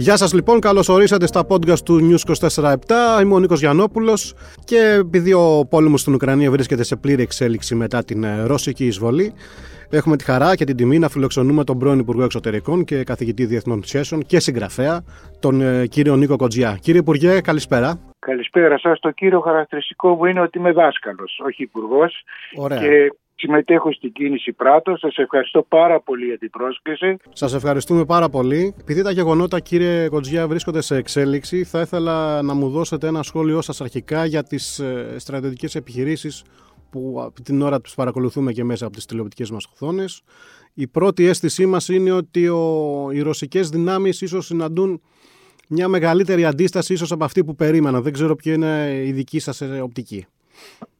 [0.00, 2.74] Γεια σας λοιπόν, καλώς ορίσατε στα podcast του News 24-7.
[3.22, 4.34] Είμαι ο Νίκος Γιαννόπουλος
[4.64, 9.32] και επειδή ο πόλεμος στην Ουκρανία βρίσκεται σε πλήρη εξέλιξη μετά την ε, ρώσικη εισβολή,
[9.90, 13.82] έχουμε τη χαρά και την τιμή να φιλοξενούμε τον πρώην Υπουργό Εξωτερικών και καθηγητή Διεθνών
[13.84, 15.00] Σχέσεων και συγγραφέα,
[15.40, 16.78] τον ε, κύριο Νίκο Κοντζιά.
[16.80, 17.98] Κύριε Υπουργέ, καλησπέρα.
[18.18, 19.00] Καλησπέρα σας.
[19.00, 22.22] Το κύριο χαρακτηριστικό μου είναι ότι είμαι δάσκαλος, όχι υπουργός.
[22.68, 25.00] Και συμμετέχω στην κίνηση Πράτος.
[25.00, 27.16] Σας ευχαριστώ πάρα πολύ για την πρόσκληση.
[27.32, 28.74] Σας ευχαριστούμε πάρα πολύ.
[28.80, 33.60] Επειδή τα γεγονότα, κύριε Κοντζιά, βρίσκονται σε εξέλιξη, θα ήθελα να μου δώσετε ένα σχόλιο
[33.60, 36.44] σας αρχικά για τις ε, στρατιωτικές επιχειρήσεις
[36.90, 40.22] που την ώρα του παρακολουθούμε και μέσα από τις τηλεοπτικές μας οθόνες.
[40.74, 45.00] Η πρώτη αίσθησή μας είναι ότι ο, οι ρωσικές δυνάμεις ίσως συναντούν
[45.68, 48.00] μια μεγαλύτερη αντίσταση ίσως από αυτή που περίμενα.
[48.00, 50.26] Δεν ξέρω ποια είναι η δική σας ε, οπτική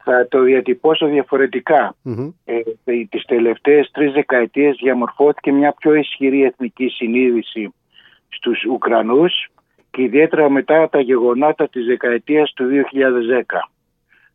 [0.03, 1.95] θα το διατυπώσω διαφορετικά.
[2.05, 2.33] Mm-hmm.
[2.45, 2.61] Ε,
[3.09, 7.73] τις τελευταίες τρεις δεκαετίες διαμορφώθηκε μια πιο ισχυρή εθνική συνείδηση
[8.29, 9.47] στους Ουκρανούς
[9.91, 13.59] και ιδιαίτερα μετά τα γεγονότα της δεκαετίας του 2010.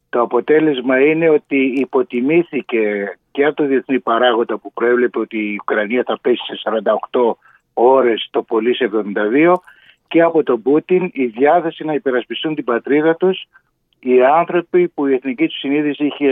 [0.09, 6.03] Το αποτέλεσμα είναι ότι υποτιμήθηκε και από το διεθνή παράγοντα που προέβλεπε ότι η Ουκρανία
[6.07, 6.61] θα πέσει σε
[7.11, 7.37] 48
[7.75, 9.55] ώρες το πολύς σε 72
[10.09, 13.49] και από τον Πούτιν η διάθεση να υπερασπιστούν την πατρίδα τους
[14.01, 16.31] οι άνθρωποι που η εθνική τους συνείδηση είχε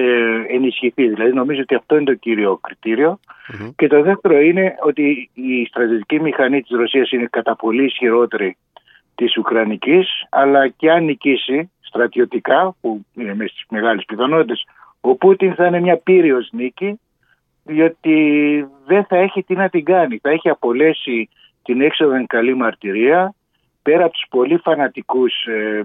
[0.49, 1.09] ενισχυθεί.
[1.09, 2.61] Δηλαδή νομίζω ότι αυτό είναι το κύριο
[3.77, 8.57] Και το δεύτερο είναι ότι η στρατιωτική μηχανή της Ρωσίας είναι κατά πολύ ισχυρότερη
[9.15, 14.65] της Ουκρανικής αλλά και αν νικήσει στρατιωτικά που είναι μέσα στις μεγάλες πιθανότητες
[15.01, 17.01] ο Πούτιν θα είναι μια πύριος νίκη
[17.65, 18.17] διότι
[18.87, 20.19] δεν θα έχει τι να την κάνει.
[20.19, 21.29] Θα έχει απολέσει
[21.63, 23.35] την έξοδο εν καλή μαρτυρία
[23.83, 25.83] πέρα από τους πολύ φανατικούς ε,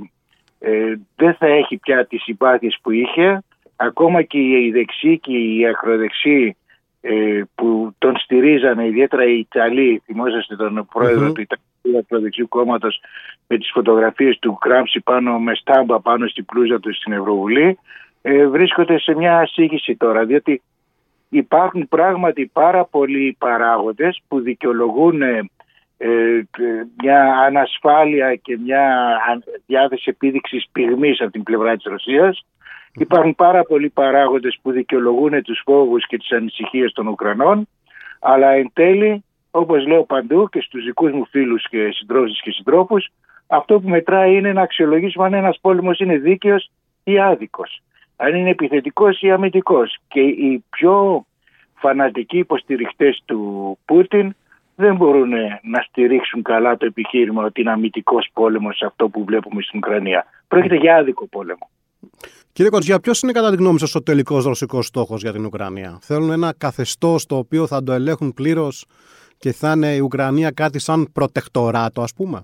[0.60, 3.44] ε, δεν θα έχει πια τις συμπάθειες που είχε.
[3.76, 6.56] Ακόμα και οι δεξιοί και οι ακροδεξιοί
[7.02, 11.34] ε, που τον στηρίζανε, ιδιαίτερα οι Ιταλοί, θυμόσαστε τον πρόεδρο mm-hmm.
[11.34, 13.02] του Ιταλικού Ακροδεξιού Κόμματος
[13.48, 17.78] με τις φωτογραφίες του Κράμψη πάνω με στάμπα πάνω στην πλούζα του στην Ευρωβουλή,
[18.22, 20.62] ε, βρίσκονται σε μια σύγχυση τώρα, διότι
[21.30, 25.22] υπάρχουν πράγματι πάρα πολλοί παράγοντες που δικαιολογούν
[26.02, 26.42] ε,
[27.02, 29.18] μια ανασφάλεια και μια
[29.66, 32.46] διάθεση επίδειξης πυγμής από την πλευρά της Ρωσίας.
[32.94, 37.68] Υπάρχουν πάρα πολλοί παράγοντες που δικαιολογούν τους φόβους και τις ανησυχίες των Ουκρανών,
[38.20, 43.10] αλλά εν τέλει, όπως λέω παντού και στους δικούς μου φίλους και συντρόφους και συντρόφους,
[43.48, 46.72] αυτό που μετράει είναι να αξιολογήσουμε αν ένας πόλεμος είναι δίκαιος
[47.04, 47.82] ή άδικος,
[48.16, 49.98] αν είναι επιθετικός ή αμυντικός.
[50.08, 51.26] Και οι πιο
[51.76, 54.36] φανατικοί υποστηριχτές του Πούτιν
[54.80, 55.30] δεν μπορούν
[55.62, 60.26] να στηρίξουν καλά το επιχείρημα ότι είναι αμυντικός πόλεμος σε αυτό που βλέπουμε στην Ουκρανία.
[60.48, 61.70] Πρόκειται για άδικο πόλεμο.
[62.54, 65.98] Κύριε Κοντζιά, ποιος είναι κατά τη γνώμη σας ο τελικός ρωσικός στόχος για την Ουκρανία;
[66.02, 68.86] Θέλουν ένα καθεστώς το οποίο θα το ελέγχουν πλήρως
[69.38, 72.44] και θα είναι η Ουκρανία κάτι σαν προτεκτοράτο, ας πούμε;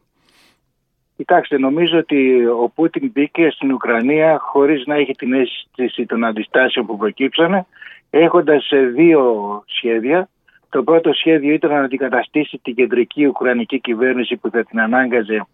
[1.15, 6.85] Κοιτάξτε, νομίζω ότι ο Πούτιν μπήκε στην Ουκρανία χωρίς να έχει την αίσθηση των αντιστάσεων
[6.85, 7.65] που προκύψανε,
[8.09, 9.23] έχοντας δύο
[9.65, 10.29] σχέδια.
[10.75, 15.47] Το πρώτο σχέδιο ήταν να αντικαταστήσει την κεντρική Ουκρανική κυβέρνηση που θα την ανάγκαζε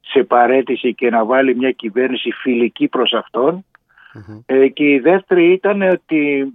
[0.00, 3.64] σε παρέτηση και να βάλει μια κυβέρνηση φιλική προς αυτον
[4.46, 6.52] ε, και η δεύτερη ήταν ότι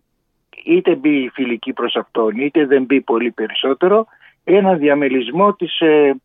[0.64, 4.06] είτε μπει φιλική προς αυτόν είτε δεν μπει πολύ περισσότερο
[4.44, 6.16] ένα διαμελισμό της ε,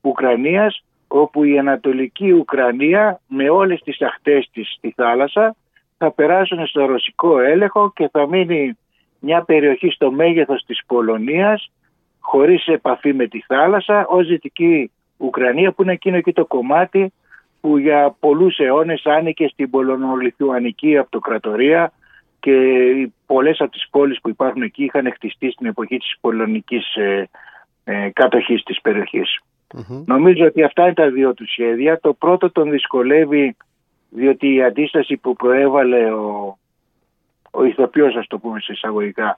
[0.00, 5.56] Ουκρανίας όπου η Ανατολική Ουκρανία με όλες τις αχτές της στη θάλασσα
[5.98, 8.76] θα περάσουν στο ρωσικό έλεγχο και θα μείνει
[9.24, 11.70] μια περιοχή στο μέγεθος της Πολωνίας
[12.20, 17.12] χωρίς επαφή με τη θάλασσα ως Δυτική Ουκρανία που είναι εκείνο και το κομμάτι
[17.60, 21.92] που για πολλούς αιώνες άνοικε στην Πολωνολιθουανική Αυτοκρατορία
[22.40, 22.52] και
[23.26, 27.28] πολλές από τις πόλεις που υπάρχουν εκεί είχαν χτιστεί στην εποχή της πολωνικής ε,
[27.84, 29.38] ε, κατοχής της περιοχης
[30.06, 32.00] Νομίζω ότι αυτά είναι τα δύο του σχέδια.
[32.00, 33.56] Το πρώτο τον δυσκολεύει
[34.10, 36.58] διότι η αντίσταση που προέβαλε ο
[37.54, 39.36] ο ηθοποιός, ας το πούμε σε εισαγωγικά,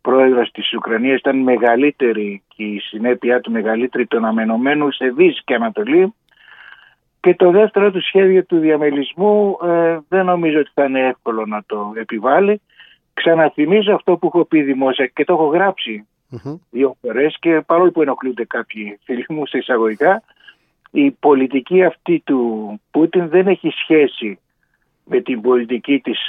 [0.00, 5.54] πρόεδρος της Ουκρανίας ήταν μεγαλύτερη και η συνέπειά του μεγαλύτερη των αμενωμένων σε Δύση και
[5.54, 6.14] Ανατολή.
[7.20, 11.62] Και το δεύτερο του σχέδιο του διαμελισμού ε, δεν νομίζω ότι θα είναι εύκολο να
[11.66, 12.60] το επιβάλλει.
[13.14, 15.50] Ξαναθυμίζω αυτό που έχω πει δημόσια και το έχω
[16.70, 20.22] δύο φορές και παρόλο που ενοχλούνται κάποιοι φίλοι μου σε εισαγωγικά,
[20.90, 24.38] η πολιτική αυτή του Πούτιν δεν έχει σχέση
[25.04, 26.28] με την πολιτική της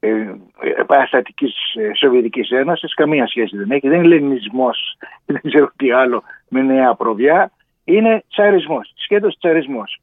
[0.00, 0.34] ε, ε,
[0.76, 4.96] επαναστατικής ε, Σοβιετικής Ένωσης καμία σχέση δεν έχει, δεν είναι λενισμός
[5.26, 7.52] δεν ξέρω τι άλλο με νέα προβιά
[7.84, 10.00] είναι τσαρισμός, σχέδιος τσαρισμός.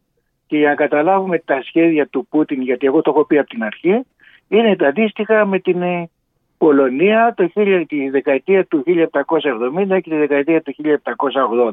[0.47, 3.63] Και για να καταλάβουμε τα σχέδια του Πούτιν γιατί εγώ το έχω πει από την
[3.63, 4.06] αρχή
[4.47, 6.09] είναι τα αντίστοιχα με την ε,
[6.57, 7.51] Πολωνία το,
[7.88, 11.71] τη δεκαετία του 1770 και τη δεκαετία του 1780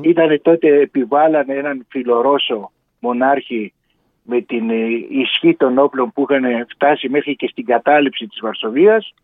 [0.00, 2.70] Ήταν τότε επιβάλλανε έναν φιλορώσο
[3.00, 3.72] μονάρχη
[4.30, 9.14] με την ε, ισχύ των όπλων που είχαν φτάσει μέχρι και στην κατάληψη της Βαρσοβίας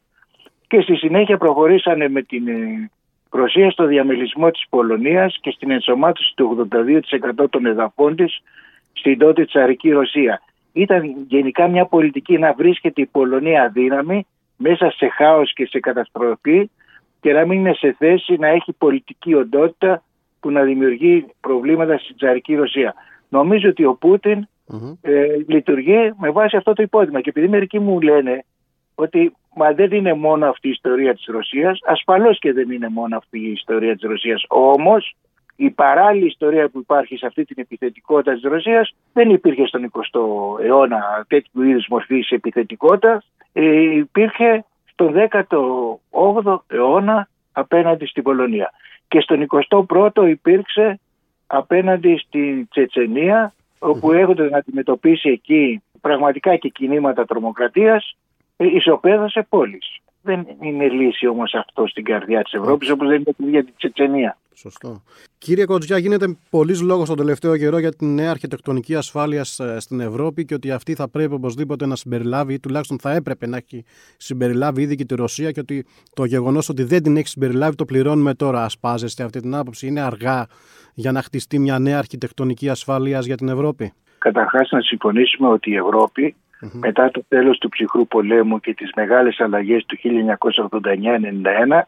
[0.67, 2.91] και στη συνέχεια προχωρήσανε με την ε,
[3.31, 8.43] Ρωσία στο διαμελισμό της Πολωνίας και στην ενσωμάτωση του 82% των εδαφών της
[8.93, 10.41] στην τότε τσαρική Ρωσία.
[10.73, 16.71] Ήταν γενικά μια πολιτική να βρίσκεται η Πολωνία αδύναμη μέσα σε χάος και σε καταστροφή
[17.21, 20.03] και να μην είναι σε θέση να έχει πολιτική οντότητα
[20.41, 22.95] που να δημιουργεί προβλήματα στην τσαρική Ρωσία.
[23.29, 23.95] Νομίζω ότι ο
[24.67, 27.21] πουτιν ε, λειτουργεί με βάση αυτό το υπόδειγμα.
[27.21, 28.45] Και επειδή μερικοί μου λένε
[28.95, 33.17] ότι μα δεν είναι μόνο αυτή η ιστορία της Ρωσίας, ασφαλώς και δεν είναι μόνο
[33.17, 35.15] αυτή η ιστορία της Ρωσίας, όμως
[35.57, 40.65] η παράλληλη ιστορία που υπάρχει σε αυτή την επιθετικότητα της Ρωσίας δεν υπήρχε στον 20ο
[40.65, 48.73] αιώνα τέτοιου είδους μορφής επιθετικότητας, ε, υπήρχε στον 18ο αιώνα απέναντι στην Πολωνία.
[49.09, 51.01] Και στον 21ο υπήρξε
[51.47, 58.17] απέναντι στην Τσετσενία όπου έχονται να αντιμετωπίσει εκεί πραγματικά και κινήματα τρομοκρατίας
[58.57, 59.99] ε, ισοπαίδωσε πόλεις.
[60.25, 64.39] Δεν είναι λύση όμως αυτό στην καρδιά της Ευρώπης όπως δεν είναι για την Τσετσενία.
[64.55, 65.03] Σωστό.
[65.39, 70.01] Κύριε Κοντζιά, γίνεται πολλής λόγος τον τελευταίο καιρό για την νέα αρχιτεκτονική ασφάλεια ε, στην
[70.01, 73.85] Ευρώπη και ότι αυτή θα πρέπει οπωσδήποτε να συμπεριλάβει ή τουλάχιστον θα έπρεπε να έχει
[74.17, 77.85] συμπεριλάβει ήδη και τη Ρωσία και ότι το γεγονός ότι δεν την έχει συμπεριλάβει το
[77.85, 78.65] πληρώνουμε τώρα.
[78.65, 79.87] Ασπάζεστε αυτή την άποψη.
[79.87, 80.47] Είναι αργά
[80.95, 83.93] για να χτιστεί μια νέα αρχιτεκτονική ασφάλειας για την Ευρώπη.
[84.19, 86.35] Καταρχάς, να συμφωνήσουμε ότι η Ευρώπη
[86.73, 91.81] μετά το τέλος του ψυχρού πολέμου και τις μεγάλες αλλαγές του 1989-91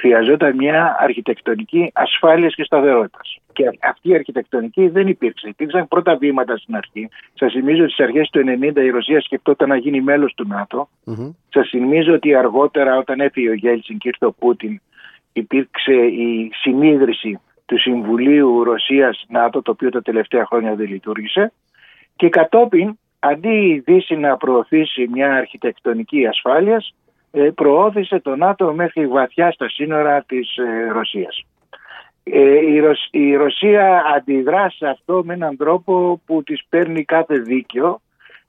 [0.00, 3.36] χρειαζόταν μια αρχιτεκτονική ασφάλειας και σταθερότητας.
[3.52, 5.48] Και αυτή η αρχιτεκτονική δεν υπήρξε.
[5.48, 7.08] Υπήρξαν πρώτα βήματα στην αρχή.
[7.34, 10.88] Σας θυμίζω ότι στις αρχές του 1990 η Ρωσία σκεφτόταν να γίνει μέλος του ΝΑΤΟ.
[11.06, 11.34] Mm-hmm.
[11.48, 14.80] Σας θυμίζω ότι αργότερα, όταν έφυγε ο Γέλτσιν και ήρθε ο Πούτιν,
[15.32, 21.52] υπήρξε η συνείδρυση του Συμβουλίου Ρωσία-ΝΑΤΟ, το οποίο τα τελευταία χρόνια δεν λειτουργήσε.
[22.16, 26.94] Και κατόπιν αντί η Δύση να προωθήσει μια αρχιτεκτονική ασφάλειας,
[27.30, 31.44] ε, προώθησε το ΝΑΤΟ μέχρι βαθιά στα σύνορα της ε, Ρωσίας.
[32.22, 32.58] Ε,
[33.10, 38.00] η Ρωσία αντιδρά σε αυτό με έναν τρόπο που της παίρνει κάθε δίκιο.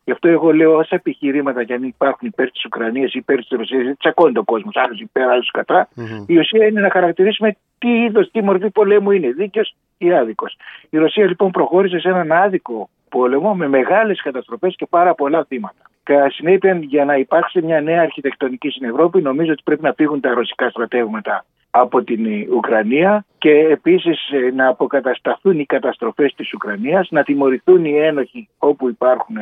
[0.03, 3.97] Γι' αυτό εγώ λέω όσα επιχειρήματα για αν υπάρχουν υπέρ της Ουκρανίας, υπέρ της Ρωσίας,
[3.97, 5.89] τσακώνει ο κόσμος, άλλος υπέρ, άλλος κατά.
[6.27, 10.57] Η ουσία είναι να χαρακτηρίσουμε τι είδος, τι μορφή πολέμου είναι, δίκαιος ή άδικος.
[10.89, 15.81] Η Ρωσία λοιπόν προχώρησε σε έναν άδικο πόλεμο με μεγάλες καταστροφές και πάρα πολλά θύματα.
[16.03, 20.19] Κατά συνέπεια, για να υπάρξει μια νέα αρχιτεκτονική στην Ευρώπη, νομίζω ότι πρέπει να φύγουν
[20.19, 27.07] τα ρωσικά στρατεύματα από την Ουκρανία και επίσης ε, να αποκατασταθούν οι καταστροφές της Ουκρανίας,
[27.11, 29.37] να τιμωρηθούν οι ένοχοι όπου υπάρχουν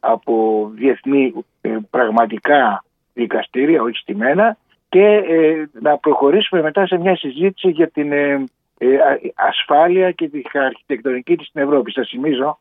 [0.00, 2.84] από διεθνή ε, πραγματικά
[3.14, 4.56] δικαστήρια, όχι στημένα,
[4.88, 8.12] και ε, να προχωρήσουμε μετά σε μια συζήτηση για την
[9.34, 11.92] ασφάλεια και την αρχιτεκτονική της στην Ευρώπη.
[11.92, 12.58] Σας θυμίζω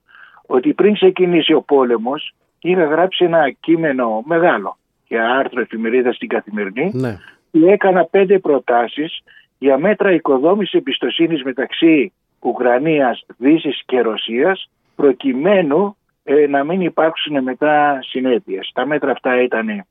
[0.52, 6.92] ότι πριν ξεκινήσει ο πόλεμος είχα γράψει ένα κείμενο μεγάλο για άρθρο εφημερίδας στην Καθημερινή
[6.94, 7.18] ναι.
[7.52, 9.20] και έκανα πέντε προτάσεις
[9.58, 18.00] για μέτρα οικοδόμησης εμπιστοσύνης μεταξύ Ουκρανίας, Δύσης και Ρωσίας προκειμένου ε, να μην υπάρξουν μετά
[18.02, 18.72] συνέπειες.
[18.74, 19.86] Τα μέτρα αυτά ήταν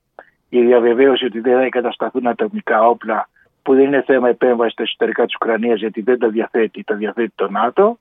[0.49, 3.29] η διαβεβαίωση ότι δεν θα εγκατασταθούν ατομικά όπλα
[3.63, 7.33] που δεν είναι θέμα επέμβασης στα εσωτερικά της Ουκρανίας γιατί δεν τα διαθέτει, τα διαθέτει
[7.35, 7.99] το ΝΑΤΟ.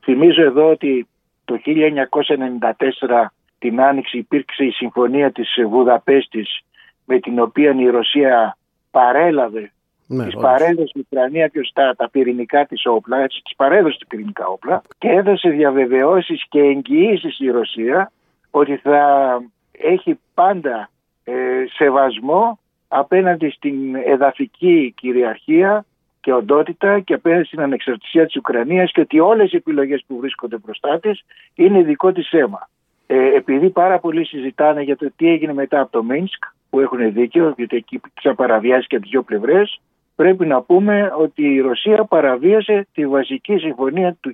[0.00, 1.06] Θυμίζω εδώ ότι
[1.44, 3.26] το 1994
[3.58, 6.60] την Άνοιξη υπήρξε η συμφωνία της Βουδαπέστης
[7.04, 8.56] με την οποία η Ρωσία
[8.90, 9.72] παρέλαβε
[10.06, 14.06] ναι, της παρέδωσε η Ουκρανίας και τα, τα πυρηνικά της όπλα, έτσι της παρέδωσε τα
[14.08, 18.12] πυρηνικά όπλα και έδωσε διαβεβαιώσεις και εγγυήσεις η Ρωσία
[18.50, 19.38] ότι θα
[19.72, 20.88] έχει πάντα
[21.24, 21.32] ε,
[21.76, 22.58] σεβασμό
[22.88, 25.84] απέναντι στην εδαφική κυριαρχία
[26.24, 30.56] και οντότητα και απέναντι στην ανεξαρτησία της Ουκρανίας και ότι όλες οι επιλογές που βρίσκονται
[30.58, 32.68] μπροστά της είναι δικό της αίμα.
[33.06, 37.12] Ε, επειδή πάρα πολλοί συζητάνε για το τι έγινε μετά από το Μίνσκ, που έχουν
[37.12, 39.80] δίκιο, γιατί εκεί υπήρξε παραβίαση και από τις δύο πλευρές,
[40.14, 44.32] πρέπει να πούμε ότι η Ρωσία παραβίασε τη βασική συμφωνία του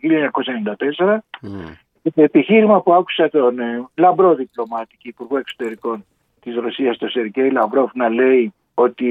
[0.96, 1.14] 1994.
[1.14, 1.18] Mm.
[2.14, 6.04] Το επιχείρημα που άκουσα τον ε, λαμπρό διπλωμάτη και υπουργό εξωτερικών
[6.40, 9.06] της Ρωσίας, τον Σεργκέι Λαβρόφ, να λέει ότι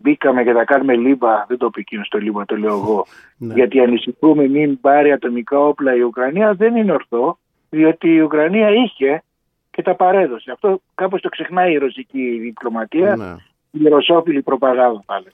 [0.00, 3.06] μπήκαμε και θα κάνουμε λίμπα, δεν το είπε εκείνος το λίμπα, το λέω εγώ,
[3.38, 3.54] ναι.
[3.54, 7.38] γιατί ανησυχούμε μην πάρει ατομικά όπλα η Ουκρανία, δεν είναι ορθό,
[7.70, 9.22] διότι η Ουκρανία είχε
[9.70, 10.50] και τα παρέδωσε.
[10.50, 13.34] Αυτό κάπως το ξεχνάει η ρωσική διπλωματία, ναι.
[13.70, 15.26] η ρωσόφιλη προπαγάνδα πάλι.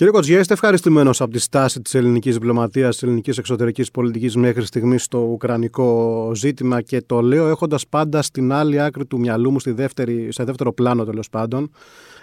[0.00, 4.66] Κύριε Κοτζιά, είστε ευχαριστημένος από τη στάση της ελληνικής διπλωματίας, της ελληνικής εξωτερικής πολιτικής μέχρι
[4.66, 9.60] στιγμής στο ουκρανικό ζήτημα; Και το λέω έχοντας πάντα στην άλλη άκρη του μυαλού μου,
[9.60, 11.70] στη δεύτερη, σε δεύτερο πλάνο τέλος πάντων,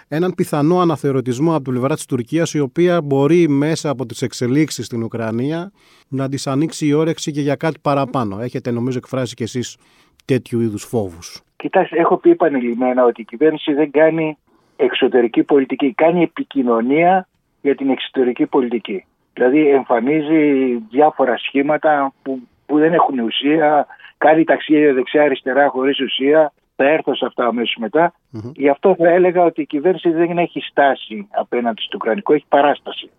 [0.08, 4.86] έναν πιθανό αναθεωρητισμό από την πλευρά της Τουρκίας, η οποία μπορεί μέσα από τις εξελίξεις
[4.86, 5.70] στην Ουκρανία
[6.08, 8.40] να της ανοίξει η όρεξη και για κάτι παραπάνω.
[8.40, 9.76] Έχετε νομίζω εκφράσει κι εσείς
[10.24, 11.42] τέτοιου είδους φόβους.
[11.56, 14.38] Κοιτάξτε, έχω πει επανειλημμένα ότι η κυβέρνηση δεν κάνει
[14.76, 17.28] εξωτερική πολιτική, κάνει επικοινωνία
[17.62, 19.04] για την εξωτερική πολιτική.
[19.32, 23.86] Δηλαδή εμφανίζει διάφορα σχήματα που, που δεν έχουν ουσία,
[24.18, 26.52] κάνει ταξίδια δεξιά-αριστερά χωρίς ουσία.
[26.80, 28.12] Θα έρθω σε αυτά αμέσως μετά.
[28.12, 28.52] Mm-hmm.
[28.54, 33.10] Γι' αυτό θα έλεγα ότι η κυβέρνηση δεν έχει στάση απέναντι στο Ουκρανικό, έχει παράσταση.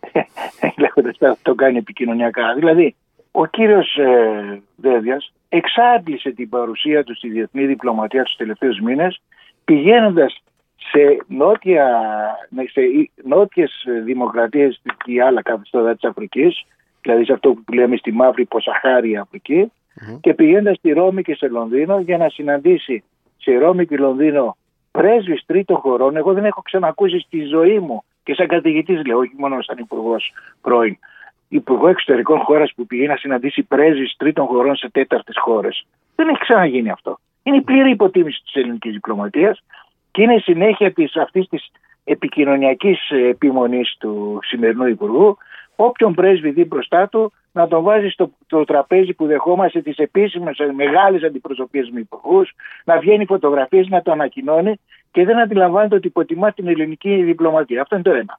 [0.82, 2.54] Λέγοντας θα το κάνει επικοινωνιακά.
[2.54, 2.94] Δηλαδή,
[3.30, 9.20] ο κύριος ε, Δέδιας εξάντλησε την παρουσία του στη διεθνή διπλωματία τους τελευταίους μήνες,
[9.64, 10.42] πηγαίνοντας
[10.76, 11.86] σε, νότια,
[12.70, 16.66] σε νότιες δημοκρατίες και άλλα καθεστώτα της Αφρικής,
[17.00, 18.48] δηλαδή σε αυτό που λέμε στη μαύρη
[19.94, 23.02] ποσαχάρια και πηγαίνοντας στη Ρώμη και σε Λονδίνο για να συναντήσει
[23.36, 24.56] σε Ρώμη και Λονδίνο
[24.90, 26.16] πρέσβεις τρίτων χωρών.
[26.16, 30.32] Εγώ δεν έχω ξανακούσει στη ζωή μου και σαν καθηγητής λέω, όχι μόνο σαν υπουργός
[30.60, 30.98] πρώην,
[31.48, 35.86] υπουργό εξωτερικών χώρας που πηγαίνει να συναντήσει πρέσβεις τρίτων χωρών σε τέταρτες χώρες.
[36.16, 37.18] Δεν έχει ξαναγίνει αυτό.
[37.42, 39.62] Είναι η πλήρη υποτίμηση της ελληνικής διπλωματίας
[40.10, 41.70] και είναι συνέχεια της, αυτής της
[42.04, 45.36] επικοινωνιακής επιμονής του σημερινού Υπουργού
[45.76, 50.56] όποιον πρέσβη δει μπροστά του να τον βάζεις στο το τραπέζι που δεχόμαστε τις επίσημες
[50.74, 52.52] μεγάλες αντιπροσωπείες με υπουργούς,
[52.84, 54.80] να βγαίνει φωτογραφίες, να το ανακοινώνει
[55.10, 57.80] και δεν αντιλαμβάνεται ότι υποτιμά την ελληνική διπλωματία.
[57.80, 58.38] Αυτό είναι το ενα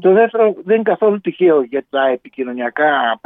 [0.00, 3.20] Το δεύτερο δεν είναι καθόλου τυχαίο για τα επικοινωνιακά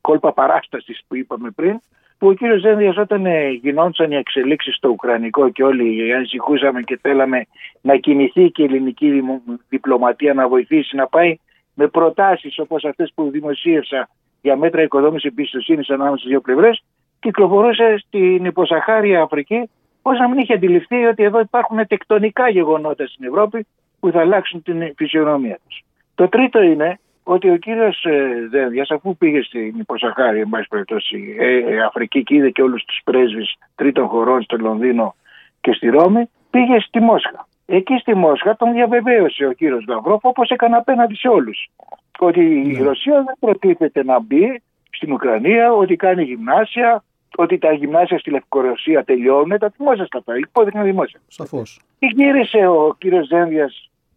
[0.00, 1.80] κόλπα παράστασης που είπαμε πριν
[2.18, 6.98] που ο κύριος Ζένδιας όταν ε, γινόντουσαν οι εξελίξεις στο Ουκρανικό και όλοι ανησυχούσαμε και
[7.02, 7.46] θέλαμε
[7.80, 9.22] να κινηθεί και η ελληνική
[9.68, 11.38] διπλωματία να βοηθήσει να πάει
[11.74, 14.08] με προτάσεις όπως αυτές που δημοσίευσα
[14.44, 16.82] για μέτρα οικοδόμησης εμπιστοσύνης ανάμεσα στις δύο πλευρές
[17.20, 19.70] κυκλοφορούσε στην υποσαχάρια Αφρική
[20.02, 23.66] ώστε να μην είχε αντιληφθεί ότι εδώ υπάρχουν τεκτονικά γεγονότα στην Ευρώπη
[24.00, 25.82] που θα αλλάξουν την φυσιονομία τους.
[26.14, 31.36] Το τρίτο είναι ότι ο κύριος ε, Δένδιας, αφού πήγε στην υποσαχάρη, εν πάση περιπτώσει,
[31.38, 35.14] ε, ε, Αφρική και είδε και όλους τους πρέσβεις τρίτων χωρών στο Λονδίνο
[35.60, 37.46] και στη Ρώμη, πήγε στη Μόσχα.
[37.66, 41.68] Εκεί στη Μόσχα τον διαβεβαίωσε ο κύριος Λαυρόφ, όπως έκανε απέναντι σε όλους.
[42.18, 42.82] Ότι η ναι.
[42.82, 47.04] Ρωσία δεν προτίθεται να μπει στην Ουκρανία, ότι κάνει γυμνάσια,
[47.36, 49.58] ότι τα γυμνάσια στη Λευκορωσία τελειώνουν.
[49.58, 50.36] Τα θυμόσαστε αυτά.
[50.36, 51.20] Υπόδειχνε δημόσια.
[51.26, 51.80] Σαφώς.
[51.98, 53.72] Και γύρισε ο κύριος Δένδια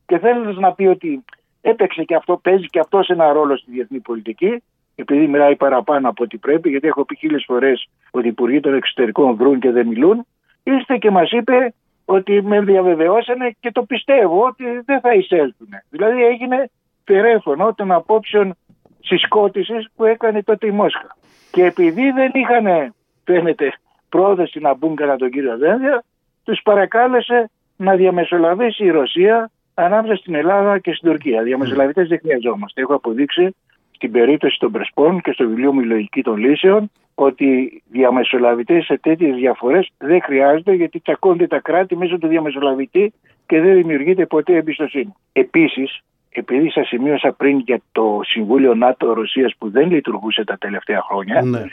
[0.06, 1.24] και θέλει να πει ότι
[1.62, 4.64] έπαιξε και αυτό, παίζει και αυτό ένα ρόλο στη διεθνή πολιτική,
[4.96, 8.74] επειδή μιλάει παραπάνω από ό,τι πρέπει, γιατί έχω πει χίλιες φορές ότι οι υπουργοί των
[8.74, 10.26] εξωτερικών βρουν και δεν μιλούν.
[10.64, 11.74] Ήρθε και μας είπε
[12.06, 15.68] ότι με διαβεβαιώσανε και το πιστεύω ότι δεν θα εισέλθουν.
[15.90, 16.70] Δηλαδή έγινε
[17.08, 18.56] περέφωνο των απόψεων
[19.00, 21.16] συσκότησης που έκανε τότε η Μόσχα.
[21.52, 23.74] Και επειδή δεν είχαν, φαίνεται,
[24.10, 26.04] πρόθεση να μπουν κατά τον κύριο Δένδια,
[26.44, 31.42] τους παρακάλεσε να διαμεσολαβήσει η Ρωσία ανάμεσα στην Ελλάδα και στην Τουρκία.
[31.42, 32.82] Διαμεσολαβητές δεν χρειαζόμαστε.
[32.82, 33.56] Έχω αποδείξει
[33.92, 38.98] στην περίπτωση των Πρεσπών και στο βιβλίο μου Η Λογική των Λύσεων ότι διαμεσολαβητές σε
[38.98, 43.14] τέτοιες διαφορές δεν χρειάζονται γιατί τσακώνται τα κράτη μέσω του διαμεσολαβητή
[43.46, 45.14] και δεν δημιουργείται ποτέ εμπιστοσύνη.
[45.32, 46.02] Επίσης,
[46.38, 51.64] επειδή σας σημείωσα πριν για το Συμβούλιο ΝΑΤΟ-Ρωσία που δεν λειτουργούσε τα τελευταία χρόνια, ναι.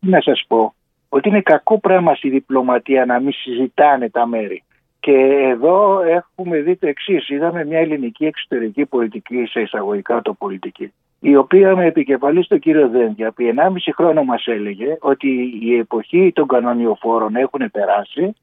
[0.00, 0.74] να σας πω
[1.08, 4.62] ότι είναι κακό πράγμα στη διπλωματία να μην συζητάνε τα μέρη.
[5.00, 5.12] Και
[5.50, 7.28] εδώ έχουμε δει το εξής.
[7.28, 12.88] Είδαμε μια ελληνική εξωτερική πολιτική, σε εισαγωγικά το πολιτική, η οποία με επικεφαλής στον κύριο
[12.88, 18.34] Δένδια, επί 1,5 χρόνο μας έλεγε ότι η εποχή των κανονιοφόρων έχουν περάσει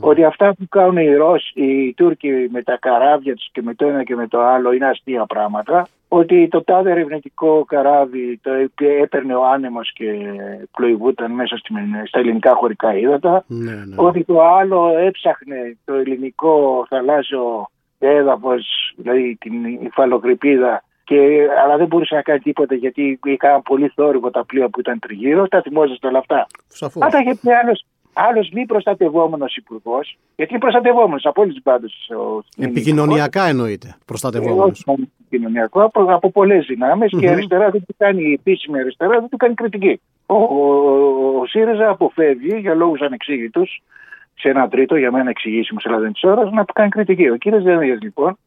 [0.00, 3.86] ότι αυτά που κάνουν οι Ρώσοι, οι Τούρκοι με τα καράβια τους και με το
[3.86, 5.88] ένα και με το άλλο είναι αστεία πράγματα.
[6.08, 8.50] Ότι το τάδε ερευνητικό καράβι το
[9.02, 10.14] έπαιρνε ο άνεμος και
[10.76, 11.56] πλοηγούταν μέσα
[12.06, 13.44] στα ελληνικά χωρικά ύδατα.
[13.46, 13.94] Ναι, ναι.
[13.96, 17.66] Ότι το άλλο έψαχνε το ελληνικό θαλάσσιο
[17.98, 24.30] έδαφος, δηλαδή την υφαλοκρηπίδα και, αλλά δεν μπορούσε να κάνει τίποτα γιατί είχαν πολύ θόρυβο
[24.30, 25.48] τα πλοία που ήταν τριγύρω.
[25.48, 26.46] Τα θυμόσαστε όλα αυτά.
[26.68, 27.02] Σαφώς.
[27.02, 27.84] Αν τα είχε πει άλλος
[28.14, 32.10] άλλος μη προστατευόμενος υπουργός, γιατί είναι προστατευόμενος από όλε τι πάντες.
[32.58, 34.86] Επικοινωνιακά εννοείται προστατευόμενος.
[35.20, 37.20] Επικοινωνιακό από, από πολλές δυνάμεις mm-hmm.
[37.20, 40.00] και αριστερά δεν του κάνει, η επίσημη αριστερά δεν του κάνει κριτική.
[40.26, 43.82] Ο, ο, ο ΣΥΡΙΖΑ αποφεύγει για λόγους ανεξήγητους
[44.34, 47.28] σε ένα τρίτο, για μένα εξηγήσιμος σε Ελλάδα της ώρας, να του κάνει κριτική.
[47.28, 48.38] Ο κύριος Δένδια λοιπόν,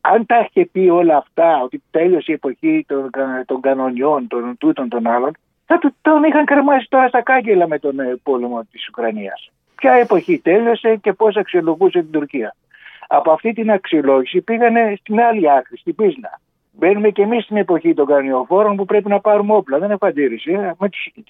[0.00, 3.10] αν τα είχε πει όλα αυτά, ότι τέλειωσε η εποχή των,
[3.46, 5.32] των κανονιών, των τούτων των άλλων,
[5.66, 9.50] θα τον είχαν κρεμάσει τώρα στα κάγκελα με τον ε, πόλεμο της Ουκρανίας.
[9.74, 12.54] Ποια εποχή τέλειωσε και πώς αξιολογούσε την Τουρκία.
[13.06, 16.40] Από αυτή την αξιολόγηση πήγανε στην άλλη άκρη, στην Πίσνα.
[16.72, 19.78] Μπαίνουμε και εμείς στην εποχή των καρνιοφόρων που πρέπει να πάρουμε όπλα.
[19.78, 20.52] Δεν έχω αντίρρηση.
[20.52, 20.74] Ε.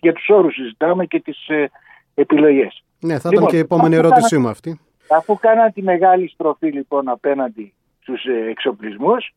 [0.00, 1.70] Για τους όρους συζητάμε και τις ε,
[2.14, 2.82] επιλογές.
[3.00, 4.80] Ναι, θα ήταν λοιπόν, και η επόμενη ερώτησή μου αυτή.
[5.10, 9.34] Αφού κάναν τη μεγάλη στροφή λοιπόν απέναντι στους ε, εξοπλισμούς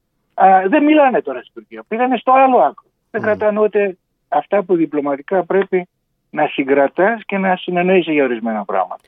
[0.68, 1.84] δεν μιλάνε τώρα στην Τουρκία.
[1.88, 2.88] Πήγανε στο άλλο άκρο.
[3.12, 3.98] Δεν κρατάνε ούτε
[4.29, 5.88] αυτά που διπλωματικά πρέπει
[6.29, 9.01] να συγκρατάς και να συνεννοείσαι για ορισμένα πράγματα.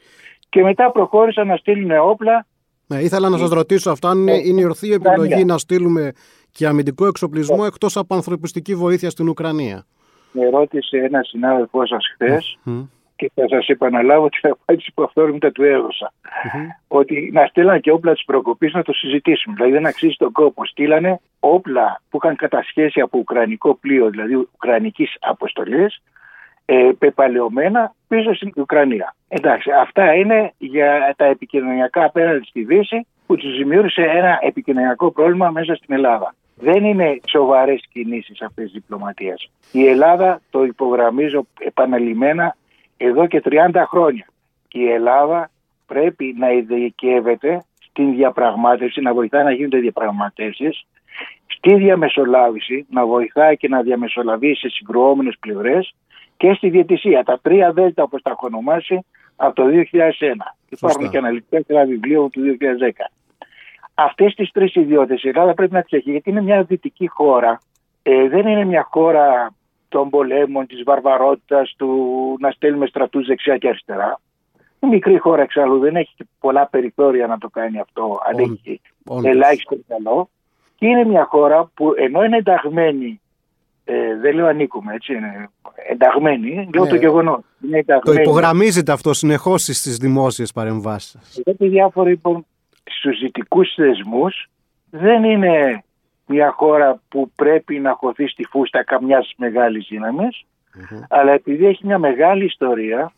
[0.49, 2.45] Και μετά προχώρησαν να στείλουν όπλα.
[2.87, 6.11] Ναι, ήθελα να σας ρωτήσω αυτό, αν είναι, είναι η ορθή επιλογή να στείλουμε
[6.51, 7.67] και αμυντικό εξοπλισμό ναι.
[7.67, 9.85] εκτός από ανθρωπιστική βοήθεια στην Ουκρανία;
[10.31, 12.59] Με ρώτησε ένα συνάδελφός σας χθες
[13.21, 16.13] και θα σας επαναλάβω την απάντηση που αυθόρμητα του έδωσα.
[16.87, 19.55] Ότι να στείλανε και όπλα της προκοπής να το συζητήσουμε.
[19.55, 20.65] Δηλαδή δεν αξίζει τον κόπο.
[20.65, 26.01] Στείλανε όπλα που είχαν κατασχέσει από ουκρανικό πλοίο, δηλαδή ουκρανικής αποστολής,
[26.65, 29.15] ε, πεπαλαιωμένα πίσω στην Ουκρανία.
[29.27, 35.49] Εντάξει, αυτά είναι για τα επικοινωνιακά απέναντι στη Δύση που τους δημιούργησε ένα επικοινωνιακό πρόβλημα
[35.49, 36.35] μέσα στην Ελλάδα.
[36.55, 39.35] Δεν είναι σοβαρές κινήσεις αυτές τη διπλωματία.
[39.71, 42.55] Η Ελλάδα, το υπογραμμίζω επαναλημμένα,
[43.05, 44.25] εδώ και 30 χρόνια.
[44.71, 45.49] Η Ελλάδα
[45.85, 50.85] πρέπει να ειδικεύεται στην διαπραγμάτευση, να βοηθάει να γίνονται διαπραγματεύσεις,
[51.47, 55.93] στη διαμεσολάβηση, να βοηθάει και να διαμεσολαβεί σε συγκρουόμενες πλευρές
[56.37, 57.23] και στη διαιτησία.
[57.23, 59.05] Τα τρία δέλτα, όπως τα έχω ονομάσει,
[59.35, 60.55] από το 2001.
[60.69, 63.11] Υπάρχουν και αναλυτικά σε ένα βιβλίο του 2010.
[63.93, 67.59] Αυτές τις τρεις ιδιότητες η Ελλάδα πρέπει να τις έχει, γιατί είναι μια δυτική χώρα.
[68.03, 69.53] Ε, δεν είναι μια χώρα
[69.91, 71.89] των πολέμων, της βαρβαρότητας, του
[72.39, 74.19] να στέλνουμε στρατούς δεξιά και αριστερά.
[74.79, 78.81] Είναι μικρή χώρα εξάλλου, δεν έχει πολλά περιθώρια να το κάνει αυτό, αν έχει
[79.23, 80.29] ελάχιστο καλό.
[80.75, 83.21] Και είναι μια χώρα που ενώ είναι ενταγμένη,
[83.83, 85.49] ε, δεν λέω ανήκουμε, έτσι είναι,
[85.89, 86.99] ενταγμένη, λέω το ναι.
[86.99, 87.43] γεγονό.
[88.03, 91.41] Το υπογραμμίζεται αυτό συνεχώς στις δημόσιες παρεμβάσεις.
[91.43, 92.45] Γιατί διάφοροι λοιπόν,
[92.83, 94.49] στους δυτικούς θεσμούς
[94.89, 95.83] δεν είναι
[96.31, 99.89] μια χώρα που πρέπει να χωθεί στη φούστα καμιάς μεγάλης
[101.09, 103.11] αλλά επειδή έχει μια μεγάλη ιστορία,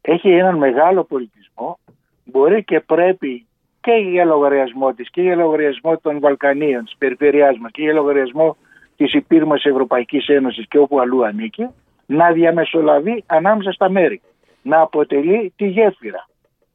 [0.00, 1.78] έχει έναν μεγάλο πολιτισμό,
[2.24, 3.46] μπορεί και πρέπει
[3.80, 8.56] και για λογαριασμό της και για λογαριασμό των Βαλκανίων, της περιφερειάς μας και για λογαριασμό
[8.96, 11.68] της υπήρμας Ευρωπαϊκής Ένωσης και όπου αλλού ανήκει,
[12.06, 14.20] να διαμεσολαβεί ανάμεσα στα μέρη,
[14.62, 16.28] να αποτελεί τη γέφυρα.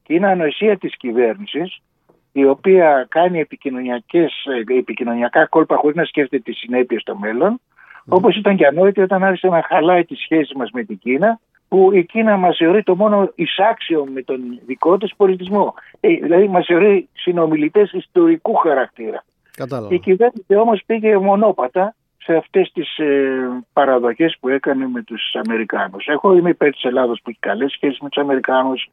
[0.03, 1.81] Και είναι ανοησία της κυβέρνησης
[2.31, 8.03] η οποία κάνει επικοινωνιακές, ε, επικοινωνιακά κόλπα χωρίς να σκέφτεται τις συνέπειες στο μέλλον, mm.
[8.07, 11.91] όπως ήταν και ανόητη όταν άρχισε να χαλάει τις σχέσεις μας με την Κίνα, που
[11.93, 15.73] η Κίνα μας θεωρεί το μόνο εισάξιο με τον δικό της πολιτισμό.
[15.99, 19.23] Ε, δηλαδή μας θεωρεί συνομιλητές ιστορικού χαρακτήρα.
[19.55, 19.93] Κατάλαβα.
[19.93, 23.37] Η κυβέρνηση όμως πήγε μονόπατα σε αυτές τις ε,
[23.73, 26.05] παραδοχές που έκανε με τους Αμερικάνους.
[26.07, 28.89] Εγώ είμαι υπέρ της Ελλάδος που έχει καλές σχέσεις με τους Αμερικάνους,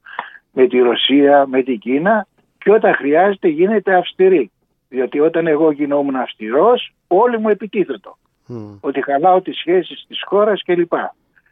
[0.53, 2.27] με τη Ρωσία, με την Κίνα
[2.67, 4.51] και όταν χρειάζεται γίνεται αυστηρή.
[4.89, 8.17] Διότι όταν εγώ γινόμουν αυστηρός όλοι μου επιτίθετο.
[8.49, 8.79] Mm.
[8.81, 10.93] Ότι χαλάω τις σχέσεις της χώρας κλπ.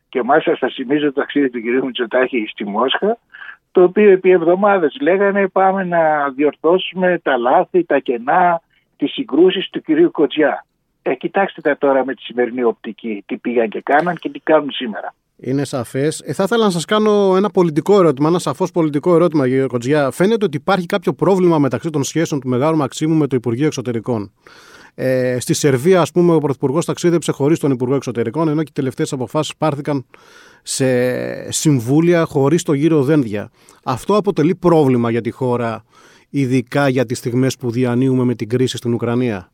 [0.08, 3.18] Και μάλιστα θα θυμίζω το ταξίδι του κυρίου Μητσοτάκη στη Μόσχα
[3.72, 8.60] το οποίο επί εβδομάδες λέγανε πάμε να διορθώσουμε τα λάθη, τα κενά,
[8.96, 10.66] τις συγκρούσεις του κυρίου Κοτζιά.
[11.02, 14.70] Ε, κοιτάξτε τα τώρα με τη σημερινή οπτική, τι πήγαν και κάναν και τι κάνουν
[14.70, 15.14] σήμερα.
[15.36, 16.20] Είναι σαφές.
[16.20, 20.10] Ε, θα ήθελα να σας κάνω ένα πολιτικό ερώτημα, ένα σαφώς πολιτικό ερώτημα, κύριε Κοτζιά.
[20.10, 24.32] Φαίνεται ότι υπάρχει κάποιο πρόβλημα μεταξύ των σχέσεων του Μεγάλου Μαξίμου με το Υπουργείο Εξωτερικών.
[24.94, 28.74] Ε, στη Σερβία, ας πούμε, ο Πρωθυπουργός ταξίδεψε χωρίς τον Υπουργό Εξωτερικών, ενώ και οι
[28.74, 30.06] τελευταίες αποφάσεις πάρθηκαν
[30.62, 33.50] σε συμβούλια χωρίς το γύρο δένδια.
[33.84, 35.84] Αυτό αποτελεί πρόβλημα για τη χώρα,
[36.30, 39.48] ειδικά για τις στιγμές που διανύουμε με την κρίση στην Ουκρανία;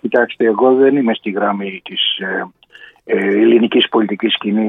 [0.00, 2.48] Κοιτάξτε, εγώ δεν είμαι στη γραμμή της ε,
[3.04, 4.68] ε, ελληνικής πολιτικής κοινή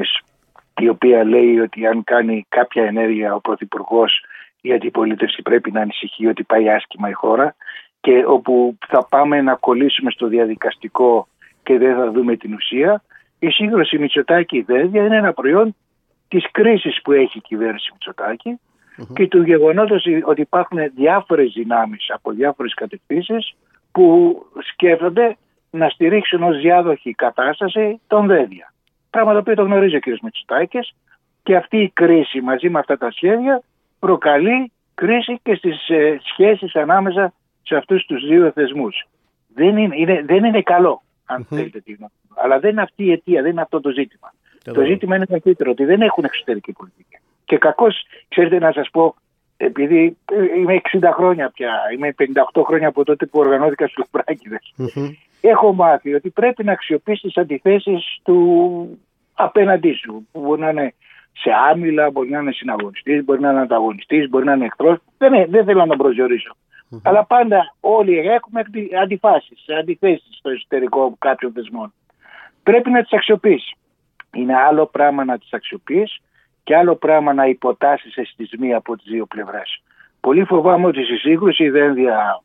[0.77, 4.25] η οποία λέει ότι αν κάνει κάποια ενέργεια ο Πρωθυπουργός
[4.61, 7.55] η αντιπολίτευση πρέπει να ανησυχεί ότι πάει άσχημα η χώρα
[8.01, 11.27] και όπου θα πάμε να κολλήσουμε στο διαδικαστικό
[11.63, 13.03] και δεν θα δούμε την ουσία.
[13.39, 15.75] Η σύγκρουση Μητσοτάκη Δέδια είναι ένα προϊόν
[16.27, 17.91] της κρίσης που έχει η κυβέρνηση
[19.13, 23.55] και του γεγονότος ότι υπάρχουν διάφορες δυνάμεις από διάφορες κατευθύνσεις
[23.91, 24.35] που
[24.71, 25.37] σκέφτονται
[25.69, 28.70] να στηρίξουν ως διάδοχη κατάσταση τον Δέδια.
[29.11, 30.05] Πράγμα το οποίο το γνωρίζει ο κ.
[30.21, 30.93] Μητσοτάκης
[31.43, 33.61] και αυτή η κρίση μαζί με αυτά τα σχέδια
[33.99, 39.07] προκαλεί κρίση και στις ε, σχέσεις ανάμεσα σε αυτούς τους δύο θεσμούς.
[39.55, 41.55] Δεν είναι, είναι δεν είναι καλό, αν mm-hmm.
[41.55, 41.95] θέλετε τι
[42.35, 44.33] Αλλά δεν είναι αυτή η αιτία, δεν είναι αυτό το ζήτημα.
[44.63, 47.17] Το ζήτημα είναι μεγαλύτερο, ότι δεν έχουν εξωτερική πολιτική.
[47.45, 47.95] Και κακώς,
[48.27, 49.15] ξέρετε να σας πω,
[49.57, 50.17] επειδή
[50.57, 52.15] είμαι 60 χρόνια πια, είμαι
[52.53, 54.73] 58 χρόνια από τότε που οργανώθηκα στους Λαμπράκηδες,
[55.41, 58.99] έχω μάθει ότι πρέπει να αξιοποιήσει τις αντιθέσεις του
[59.33, 60.93] απέναντί σου, που μπορεί να είναι
[61.33, 64.97] σε άμυλα, μπορεί να είναι συναγωνιστής, μπορεί να είναι ανταγωνιστής, μπορεί να είναι εχθρός.
[65.17, 66.55] Δεν, δεν θέλω να τον προσδιορίσω.
[67.03, 68.63] Αλλά πάντα όλοι έχουμε
[69.01, 71.93] αντιφάσεις, αντιθέσεις στο εσωτερικό κάποιων θεσμών.
[72.63, 73.75] Πρέπει να τις αξιοποιήσει.
[74.33, 76.21] Είναι άλλο πράγμα να τις αξιοποιήσει
[76.63, 79.81] και άλλο πράγμα να υποτάσεις αισθησμοί από τις δύο πλευρές.
[80.19, 82.41] Πολύ φοβάμαι ότι στη σύγκρουση δεν δια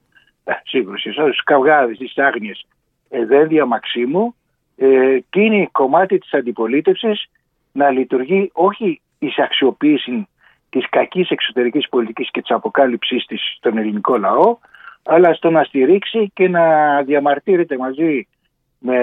[0.65, 2.67] σύγκρουση, στου καυγάδες, στις άγνοιες
[3.27, 4.35] δένδια Μαξίμου,
[4.77, 7.29] ε, και είναι κομμάτι της αντιπολίτευσης
[7.73, 10.29] να λειτουργεί όχι εις αξιοποίηση
[10.71, 14.59] της κακής εξωτερικής πολιτικής και της αποκάλυψής της στον ελληνικό λαό,
[15.03, 18.27] αλλά στο να στηρίξει και να διαμαρτύρεται μαζί
[18.79, 18.99] με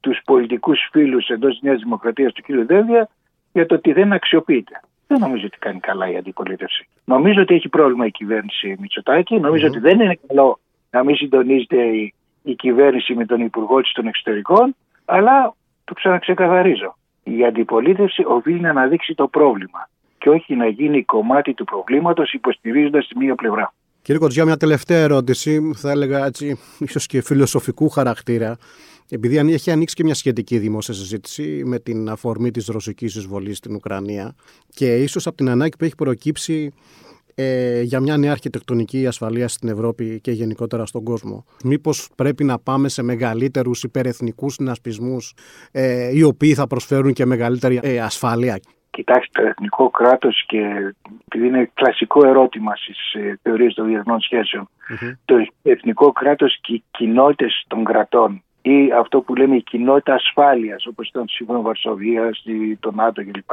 [0.00, 2.66] τους πολιτικούς φίλους εντός της Νέας Δημοκρατίας του κ.
[2.66, 3.08] Δένδια
[3.52, 4.80] για το ότι δεν αξιοποιείται.
[5.06, 6.88] Δεν νομίζω ότι κάνει καλά η αντιπολίτευση.
[7.04, 9.34] Νομίζω ότι έχει πρόβλημα η κυβέρνηση Μητσοτάκη.
[9.66, 10.58] ότι δεν είναι καλό
[10.90, 12.14] να μην συντονίζεται η,
[12.46, 14.76] η κυβέρνηση με τον Υπουργό της των Εξωτερικών.
[15.04, 15.54] Αλλά
[15.84, 16.96] το ξαναξεκαθαρίζω.
[17.22, 23.08] Η αντιπολίτευση οφείλει να αναδείξει το πρόβλημα και όχι να γίνει κομμάτι του προβλήματος υποστηρίζοντας
[23.08, 23.74] τη μία πλευρά.
[24.02, 28.56] Κύριε Κοτζιά, μια τελευταία ερώτηση, θα έλεγα έτσι, ίσως και φιλοσοφικού χαρακτήρα.
[29.10, 33.74] Επειδή έχει ανοίξει και μια σχετική δημόσια συζήτηση με την αφορμή της ρωσικής εισβολής στην
[33.74, 34.34] Ουκρανία
[34.74, 36.72] και ίσως από την ανάγκη που έχει προκύψει
[37.38, 41.44] ε, για μια νέα αρχιτεκτονική ασφαλείας στην Ευρώπη και γενικότερα στον κόσμο.
[41.64, 45.34] Μήπως πρέπει να πάμε σε μεγαλύτερους υπερεθνικούς συνασπισμούς
[45.72, 48.58] ε, οι οποίοι θα προσφέρουν και μεγαλύτερη ε, ασφάλεια;
[48.90, 50.92] Κοιτάξτε, το εθνικό κράτος και
[51.24, 54.18] επειδή είναι κλασικό ερώτημα στις ε, θεωρίες των διεθνών
[55.24, 60.86] το εθνικό κράτος και οι κοινότητες των κρατών ή αυτό που λέμε η κοινότητα ασφάλειας,
[60.86, 62.44] όπως ήταν το Σύμφωνο Βαρσοβίας,
[62.80, 63.50] το ΝΑΤΟ κλπ.,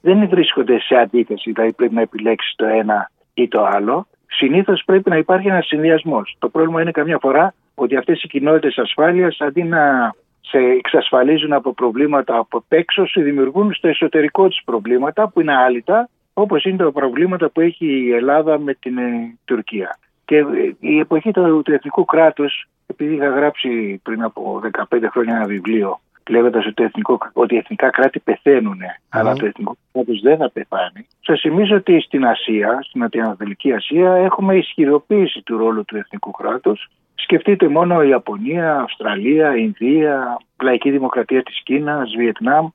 [0.00, 3.10] δεν βρίσκονται σε αντίθεση, δηλαδή πρέπει να επιλέξεις το ένα
[3.42, 4.06] ή το άλλο.
[4.26, 6.36] Συνήθως πρέπει να υπάρχει ένας συνδυασμός.
[6.38, 11.74] Το πρόβλημα είναι καμιά φορά ότι αυτές οι κοινότητες ασφάλειας αντί να σε εξασφαλίζουν από
[11.74, 16.92] προβλήματα από έξω, σε δημιουργούν στο εσωτερικό τους προβλήματα που είναι άλυτα, όπως είναι τα
[16.92, 19.98] προβλήματα που έχει η Ελλάδα με την ε, Τουρκία.
[20.24, 20.44] Και ε,
[20.80, 26.00] η εποχή του, του εθνικού κράτους, επειδή είχα γράψει πριν από 15 χρόνια ένα βιβλίο
[26.30, 31.06] λέγοντας ότι, εθνικό, ότι οι εθνικά κράτη πεθαίνουν, αλλά το εθνικό κράτος δεν θα πεθάνει.
[31.20, 36.88] Σας θυμίζω ότι στην Ασία, στην Ανατολική Ασία, έχουμε ισχυροποίηση του ρόλου του εθνικού κράτους.
[37.14, 42.68] Σκεφτείτε μόνο η Ιαπωνία, Αυστραλία, Ινδία, Λαϊκή Δημοκρατία της Κίνας, Βιετνάμ.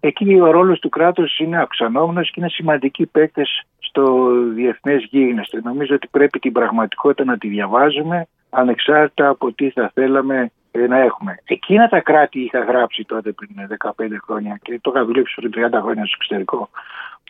[0.00, 5.60] Εκεί ο ρόλος του κράτους είναι αυξανόμενος και είναι σημαντικοί παίκτες στο διεθνές γίγνεσθε.
[5.64, 10.50] Νομίζω ότι πρέπει την πραγματικότητα να τη διαβάζουμε ανεξάρτητα από τι θα θέλαμε ε,
[10.86, 11.38] να έχουμε.
[11.44, 13.90] Εκείνα τα κράτη είχα γράψει τότε πριν 15
[14.24, 16.68] χρόνια και το είχα δουλέψει πριν 30 χρόνια στο εξωτερικό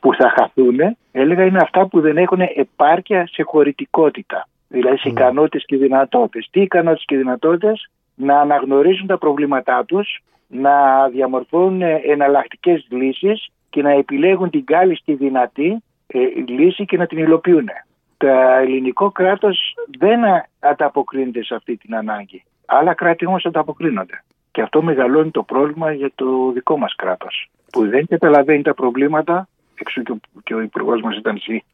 [0.01, 4.49] που θα χαθούν, έλεγα είναι αυτά που δεν έχουν επάρκεια σε χωρητικότητα.
[4.69, 5.13] Δηλαδή σε mm.
[5.13, 6.49] ικανότητες και δυνατότητες.
[6.51, 13.91] Τι ικανότητες και δυνατότητες, να αναγνωρίζουν τα προβλήματά τους, να διαμορφώνουν εναλλακτικές λύσεις και να
[13.91, 17.69] επιλέγουν την κάλλιστη δυνατή ε, λύση και να την υλοποιούν.
[18.17, 18.27] Το
[18.61, 20.21] ελληνικό κράτος δεν
[20.61, 22.45] ανταποκρίνεται σε αυτή την ανάγκη.
[22.71, 24.23] Άλλα κράτη όμως ανταποκρίνονται.
[24.51, 27.51] Και αυτό μεγαλώνει το πρόβλημα για το δικό μας κράτος.
[27.73, 30.03] Που δεν καταλαβαίνει τα προβλήματα, εξού
[30.43, 31.65] και ο υπουργός μας ήταν στη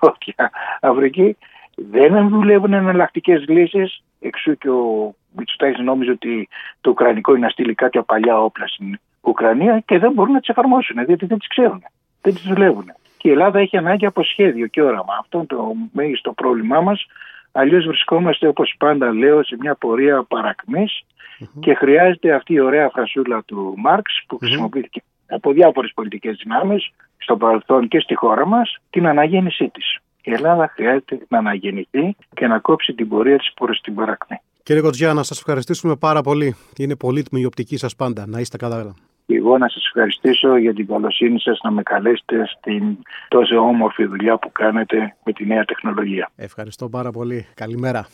[0.00, 1.36] Νότια Αφρική,
[1.76, 4.02] δεν δουλεύουν εναλλακτικές λύσεις.
[4.20, 6.48] Εξού και ο Μητσουτάκη νόμιζε ότι
[6.80, 10.48] το Ουκρανικό είναι να στείλει κάποια παλιά όπλα στην Ουκρανία και δεν μπορούν να τις
[10.48, 11.82] εφαρμόσουν, διότι δεν τις ξέρουν.
[12.22, 12.92] Δεν τις δουλεύουν
[13.24, 15.16] και η Ελλάδα έχει ανάγκη από σχέδιο και όραμα.
[15.20, 17.06] Αυτό είναι το μέγιστο πρόβλημά μας.
[17.56, 20.26] Αλλιώς βρισκόμαστε, όπως πάντα λέω, σε μια πορεία
[21.60, 27.36] και χρειάζεται αυτή η ωραία φρασούλα του Μάρξ που χρησιμοποιήθηκε από διάφορες πολιτικές δυνάμεις στο
[27.36, 29.98] παρελθόν και στη χώρα μας, την αναγέννησή της.
[30.22, 34.40] Η Ελλάδα χρειάζεται να αναγεννηθεί και να κόψει την πορεία της προς την παρακμή.
[34.62, 36.56] Κύριε Κοτζιά, να σας ευχαριστήσουμε πάρα πολύ.
[36.76, 38.26] Είναι πολύτιμη η οπτική σας πάντα.
[38.26, 38.94] Να είστε καλά
[39.26, 44.36] εγώ να σας ευχαριστήσω για την καλοσύνη σας να με καλέσετε στην τόσο όμορφη δουλειά
[44.38, 46.30] που κάνετε με τη νέα τεχνολογία.
[46.36, 47.46] Ευχαριστώ πάρα πολύ.
[47.54, 48.06] Καλημέρα.